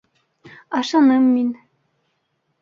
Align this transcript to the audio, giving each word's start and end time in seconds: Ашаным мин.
Ашаным 0.77 1.23
мин. 1.33 1.49